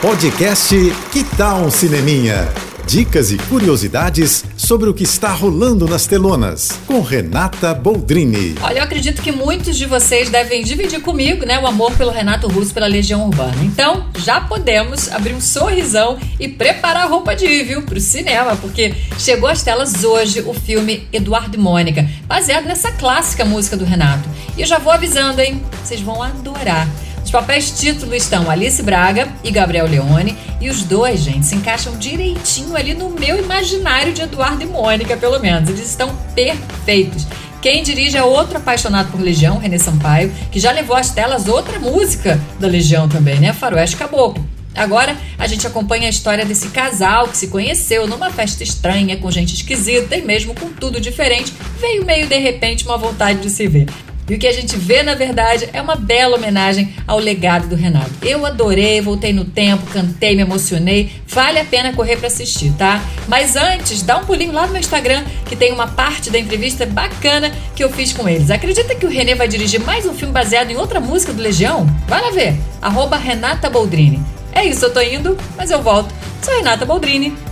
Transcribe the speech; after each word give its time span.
Podcast 0.00 0.74
Que 1.12 1.22
Tal 1.36 1.60
um 1.60 1.70
Cineminha? 1.70 2.48
Dicas 2.86 3.30
e 3.30 3.36
curiosidades 3.36 4.46
sobre 4.56 4.88
o 4.88 4.94
que 4.94 5.02
está 5.04 5.28
rolando 5.28 5.86
nas 5.86 6.06
telonas, 6.06 6.80
com 6.86 7.02
Renata 7.02 7.74
Boldrini. 7.74 8.54
Olha, 8.62 8.78
eu 8.78 8.82
acredito 8.82 9.20
que 9.20 9.30
muitos 9.30 9.76
de 9.76 9.84
vocês 9.84 10.30
devem 10.30 10.64
dividir 10.64 11.02
comigo, 11.02 11.44
né, 11.44 11.60
o 11.60 11.66
amor 11.66 11.92
pelo 11.92 12.10
Renato 12.10 12.48
Russo 12.48 12.72
pela 12.72 12.86
Legião 12.86 13.26
Urbana. 13.26 13.62
Então, 13.62 14.06
já 14.18 14.40
podemos 14.40 15.12
abrir 15.12 15.34
um 15.34 15.40
sorrisão 15.40 16.18
e 16.40 16.48
preparar 16.48 17.04
a 17.04 17.06
roupa 17.06 17.36
de 17.36 17.44
ir, 17.44 17.64
viu, 17.64 17.82
pro 17.82 18.00
cinema, 18.00 18.56
porque 18.56 18.94
chegou 19.18 19.50
às 19.50 19.62
telas 19.62 20.02
hoje 20.02 20.40
o 20.40 20.54
filme 20.54 21.06
Eduardo 21.12 21.56
e 21.56 21.60
Mônica, 21.60 22.08
baseado 22.24 22.64
nessa 22.64 22.90
clássica 22.92 23.44
música 23.44 23.76
do 23.76 23.84
Renato. 23.84 24.26
E 24.56 24.62
eu 24.62 24.66
já 24.66 24.78
vou 24.78 24.94
avisando, 24.94 25.42
hein, 25.42 25.62
vocês 25.84 26.00
vão 26.00 26.22
adorar. 26.22 26.88
Os 27.30 27.32
papéis 27.32 27.70
título 27.70 28.12
estão 28.12 28.50
Alice 28.50 28.82
Braga 28.82 29.28
e 29.44 29.52
Gabriel 29.52 29.86
Leone, 29.86 30.36
e 30.60 30.68
os 30.68 30.82
dois, 30.82 31.20
gente, 31.20 31.46
se 31.46 31.54
encaixam 31.54 31.96
direitinho 31.96 32.74
ali 32.74 32.92
no 32.92 33.08
meu 33.08 33.38
imaginário 33.38 34.12
de 34.12 34.22
Eduardo 34.22 34.64
e 34.64 34.66
Mônica, 34.66 35.16
pelo 35.16 35.38
menos. 35.38 35.68
Eles 35.68 35.88
estão 35.88 36.12
perfeitos. 36.34 37.28
Quem 37.62 37.84
dirige 37.84 38.16
é 38.16 38.22
outro 38.24 38.58
apaixonado 38.58 39.12
por 39.12 39.20
Legião, 39.20 39.58
René 39.58 39.78
Sampaio, 39.78 40.32
que 40.50 40.58
já 40.58 40.72
levou 40.72 40.96
às 40.96 41.10
telas 41.10 41.46
outra 41.46 41.78
música 41.78 42.40
da 42.58 42.66
Legião 42.66 43.08
também, 43.08 43.38
né? 43.38 43.52
Faroeste 43.52 43.96
Caboclo. 43.96 44.44
Agora 44.74 45.16
a 45.38 45.46
gente 45.46 45.64
acompanha 45.64 46.08
a 46.08 46.10
história 46.10 46.44
desse 46.44 46.70
casal 46.70 47.28
que 47.28 47.36
se 47.36 47.46
conheceu 47.46 48.08
numa 48.08 48.30
festa 48.30 48.64
estranha, 48.64 49.16
com 49.16 49.30
gente 49.30 49.54
esquisita 49.54 50.16
e 50.16 50.22
mesmo 50.22 50.52
com 50.52 50.72
tudo 50.72 51.00
diferente, 51.00 51.54
veio 51.80 52.04
meio 52.04 52.26
de 52.26 52.38
repente 52.38 52.84
uma 52.84 52.98
vontade 52.98 53.38
de 53.38 53.50
se 53.50 53.68
ver. 53.68 53.86
E 54.30 54.34
o 54.36 54.38
que 54.38 54.46
a 54.46 54.52
gente 54.52 54.76
vê, 54.76 55.02
na 55.02 55.16
verdade, 55.16 55.68
é 55.72 55.82
uma 55.82 55.96
bela 55.96 56.36
homenagem 56.36 56.94
ao 57.04 57.18
legado 57.18 57.66
do 57.66 57.74
Renato. 57.74 58.12
Eu 58.22 58.46
adorei, 58.46 59.00
voltei 59.00 59.32
no 59.32 59.44
tempo, 59.44 59.84
cantei, 59.92 60.36
me 60.36 60.42
emocionei. 60.42 61.10
Vale 61.26 61.58
a 61.58 61.64
pena 61.64 61.92
correr 61.92 62.16
para 62.16 62.28
assistir, 62.28 62.72
tá? 62.78 63.02
Mas 63.26 63.56
antes, 63.56 64.02
dá 64.02 64.18
um 64.18 64.24
pulinho 64.24 64.52
lá 64.52 64.68
no 64.68 64.72
meu 64.72 64.80
Instagram, 64.80 65.24
que 65.46 65.56
tem 65.56 65.72
uma 65.72 65.88
parte 65.88 66.30
da 66.30 66.38
entrevista 66.38 66.86
bacana 66.86 67.50
que 67.74 67.82
eu 67.82 67.90
fiz 67.90 68.12
com 68.12 68.28
eles. 68.28 68.52
Acredita 68.52 68.94
que 68.94 69.04
o 69.04 69.10
Renê 69.10 69.34
vai 69.34 69.48
dirigir 69.48 69.80
mais 69.80 70.06
um 70.06 70.14
filme 70.14 70.32
baseado 70.32 70.70
em 70.70 70.76
outra 70.76 71.00
música 71.00 71.32
do 71.32 71.42
Legião? 71.42 71.84
Vai 72.06 72.20
lá 72.20 72.30
ver. 72.30 72.54
Renata 73.16 73.68
Boldrini. 73.68 74.22
É 74.52 74.64
isso, 74.64 74.84
eu 74.84 74.92
tô 74.92 75.00
indo, 75.00 75.36
mas 75.56 75.72
eu 75.72 75.82
volto. 75.82 76.14
Sou 76.40 76.54
Renata 76.54 76.86
Boldrini 76.86 77.34